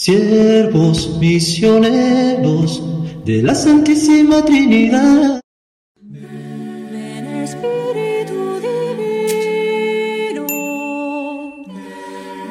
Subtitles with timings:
[0.00, 2.82] siervos misioneros
[3.26, 5.42] de la Santísima Trinidad.
[6.00, 8.60] Ven Espíritu
[8.96, 10.46] Divino,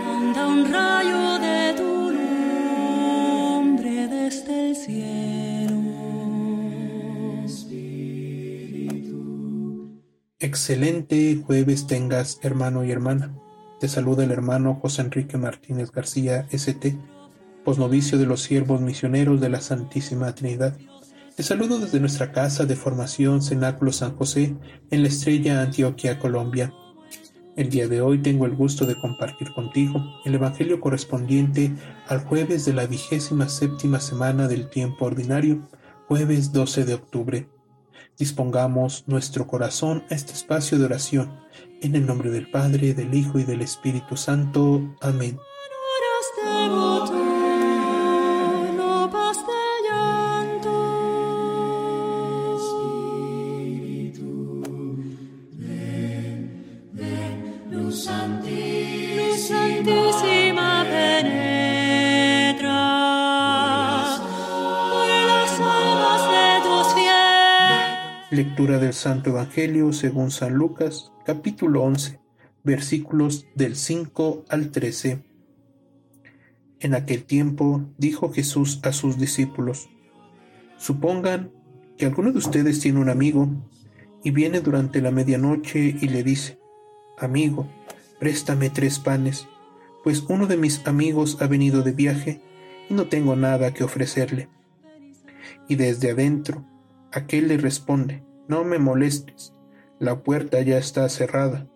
[0.05, 2.11] manda un rayo de tu
[3.55, 5.81] nombre desde el cielo.
[10.37, 13.33] Excelente jueves tengas, hermano y hermana.
[13.79, 16.95] Te saluda el hermano José Enrique Martínez García, ST,
[17.63, 20.77] posnovicio de los siervos misioneros de la Santísima Trinidad.
[21.35, 24.55] Te saludo desde nuestra casa de formación Cenáculo San José
[24.91, 26.73] en la Estrella Antioquia, Colombia.
[27.55, 31.73] El día de hoy tengo el gusto de compartir contigo el Evangelio correspondiente
[32.07, 35.67] al jueves de la vigésima séptima semana del tiempo ordinario,
[36.07, 37.49] jueves 12 de octubre.
[38.17, 41.31] Dispongamos nuestro corazón a este espacio de oración,
[41.81, 44.95] en el nombre del Padre, del Hijo y del Espíritu Santo.
[45.01, 45.37] Amén.
[68.29, 72.19] Lectura del Santo Evangelio según San Lucas, capítulo 11,
[72.63, 75.23] versículos del 5 al 13.
[76.81, 79.89] En aquel tiempo dijo Jesús a sus discípulos,
[80.77, 81.51] Supongan
[81.97, 83.49] que alguno de ustedes tiene un amigo
[84.23, 86.59] y viene durante la medianoche y le dice,
[87.17, 87.67] Amigo,
[88.19, 89.47] préstame tres panes,
[90.03, 92.41] pues uno de mis amigos ha venido de viaje
[92.89, 94.49] y no tengo nada que ofrecerle.
[95.67, 96.65] Y desde adentro,
[97.11, 99.53] aquel le responde, No me molestes,
[99.99, 101.67] la puerta ya está cerrada,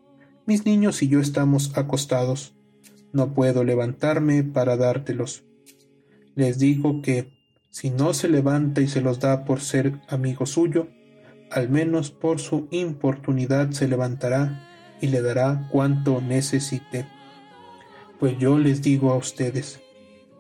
[0.46, 2.54] mis niños y yo estamos acostados,
[3.14, 5.46] no puedo levantarme para dártelos.
[6.36, 7.32] Les digo que,
[7.70, 10.90] si no se levanta y se los da por ser amigo suyo,
[11.50, 14.73] al menos por su importunidad se levantará
[15.04, 17.06] y le dará cuanto necesite.
[18.22, 19.82] Pues yo les digo a ustedes,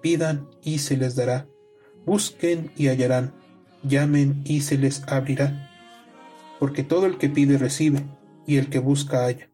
[0.02, 1.50] pidan y se les dará,
[2.06, 3.34] busquen y hallarán,
[3.84, 5.70] llamen y se les abrirá.
[6.62, 8.06] Porque todo el que pide recibe,
[8.48, 9.50] y el que busca halla,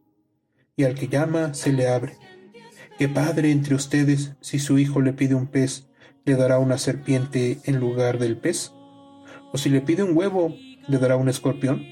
[0.75, 2.15] y al que llama se le abre.
[2.99, 5.89] ¿Qué padre entre ustedes, si su hijo le pide un pez,
[6.23, 8.73] le dará una serpiente en lugar del pez?
[9.51, 10.55] ¿O si le pide un huevo,
[10.87, 11.83] le dará un escorpión?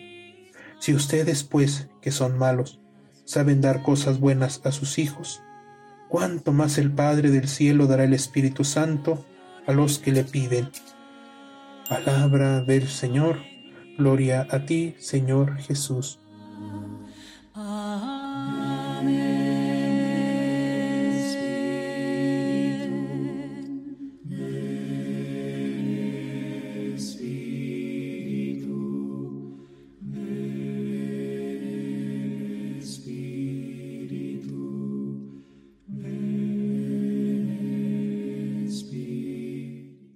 [0.77, 2.79] Si ustedes, pues, que son malos,
[3.27, 5.43] saben dar cosas buenas a sus hijos,
[6.07, 9.25] cuánto más el Padre del cielo dará el Espíritu Santo
[9.67, 10.69] a los que le piden.
[11.89, 13.39] Palabra del Señor.
[13.97, 16.19] Gloria a ti, Señor Jesús.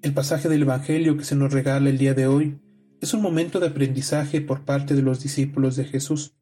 [0.02, 2.60] El pasaje del Evangelio que se nos regala el día de hoy
[3.02, 6.34] es un momento de aprendizaje por parte de los discípulos de Jesús,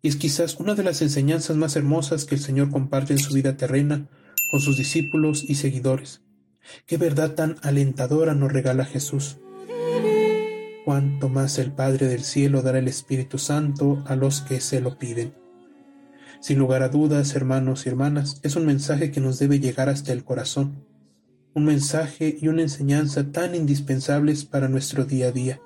[0.00, 3.34] y es quizás una de las enseñanzas más hermosas que el Señor comparte en su
[3.34, 4.08] vida terrena
[4.52, 6.22] con sus discípulos y seguidores.
[6.86, 9.38] Qué verdad tan alentadora nos regala Jesús.
[10.84, 14.98] Cuánto más el Padre del cielo dará el Espíritu Santo a los que se lo
[14.98, 15.34] piden.
[16.40, 20.12] Sin lugar a dudas, hermanos y hermanas, es un mensaje que nos debe llegar hasta
[20.12, 20.93] el corazón
[21.54, 25.60] un mensaje y una enseñanza tan indispensables para nuestro día a día.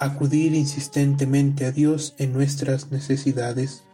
[0.00, 3.84] Acudir insistentemente a Dios en nuestras necesidades.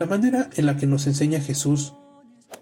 [0.00, 1.94] La manera en la que nos enseña Jesús,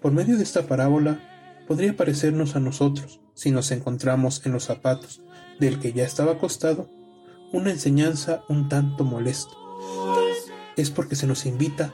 [0.01, 1.19] por medio de esta parábola,
[1.67, 5.21] podría parecernos a nosotros, si nos encontramos en los zapatos
[5.59, 6.87] del que ya estaba acostado,
[7.51, 9.51] una enseñanza un tanto molesta.
[10.77, 11.93] Es porque se nos invita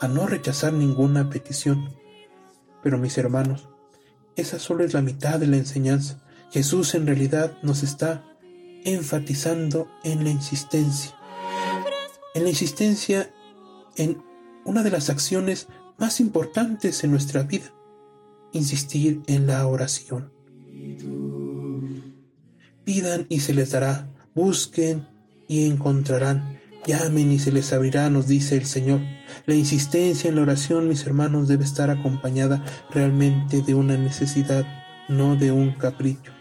[0.00, 1.90] a no rechazar ninguna petición.
[2.82, 3.68] Pero mis hermanos,
[4.36, 6.22] esa solo es la mitad de la enseñanza.
[6.50, 8.24] Jesús en realidad nos está
[8.84, 11.14] enfatizando en la insistencia.
[12.34, 13.32] En la insistencia
[13.96, 14.22] en
[14.64, 15.68] una de las acciones
[15.98, 17.72] más importantes en nuestra vida.
[18.52, 20.32] Insistir en la oración.
[22.84, 24.10] Pidan y se les dará.
[24.34, 25.08] Busquen
[25.48, 26.61] y encontrarán.
[26.86, 29.00] Llamen y se les abrirá, nos dice el Señor.
[29.46, 34.66] La insistencia en la oración, mis hermanos, debe estar acompañada realmente de una necesidad,
[35.08, 36.32] no de un capricho.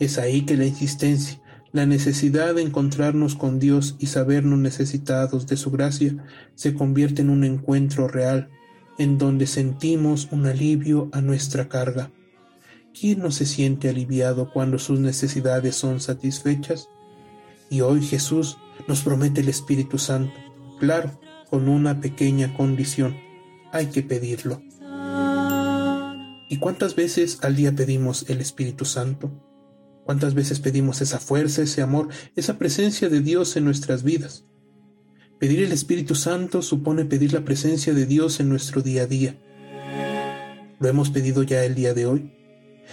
[0.00, 1.40] Es ahí que la insistencia,
[1.72, 6.16] la necesidad de encontrarnos con Dios y sabernos necesitados de su gracia,
[6.54, 8.48] se convierte en un encuentro real,
[8.98, 12.10] en donde sentimos un alivio a nuestra carga.
[12.98, 16.88] ¿quién no se siente aliviado cuando sus necesidades son satisfechas?
[17.68, 18.56] Y hoy Jesús
[18.86, 20.34] nos promete el Espíritu Santo,
[20.78, 23.16] claro, con una pequeña condición,
[23.72, 24.62] hay que pedirlo.
[26.48, 29.32] ¿Y cuántas veces al día pedimos el Espíritu Santo?
[30.04, 34.44] ¿Cuántas veces pedimos esa fuerza, ese amor, esa presencia de Dios en nuestras vidas?
[35.38, 39.36] Pedir el Espíritu Santo supone pedir la presencia de Dios en nuestro día a día.
[40.78, 42.32] ¿Lo hemos pedido ya el día de hoy?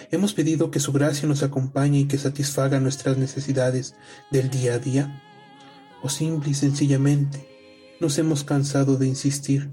[0.09, 3.95] ¿Hemos pedido que su gracia nos acompañe y que satisfaga nuestras necesidades
[4.31, 5.21] del día a día?
[6.03, 7.47] ¿O simple y sencillamente
[7.99, 9.69] nos hemos cansado de insistir?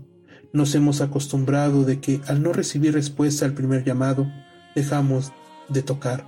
[0.53, 4.31] Nos hemos acostumbrado de que al no recibir respuesta al primer llamado,
[4.75, 5.33] dejamos
[5.69, 6.27] de tocar.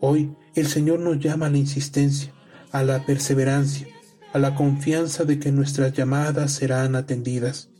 [0.00, 2.32] Hoy el Señor nos llama a la insistencia,
[2.72, 3.86] a la perseverancia,
[4.32, 7.70] a la confianza de que nuestras llamadas serán atendidas.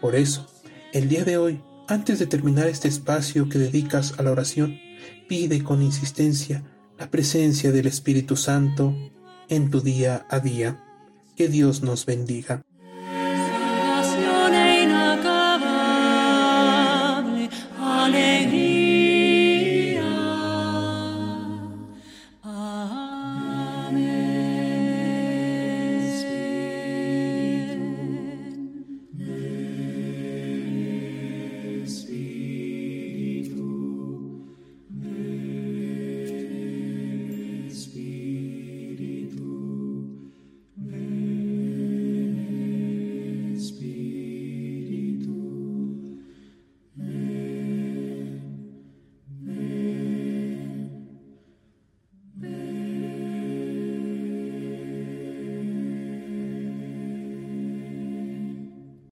[0.00, 0.46] Por eso,
[0.92, 4.78] el día de hoy, antes de terminar este espacio que dedicas a la oración,
[5.28, 6.64] pide con insistencia
[6.98, 8.94] la presencia del Espíritu Santo
[9.48, 10.82] en tu día a día.
[11.36, 12.62] Que Dios nos bendiga.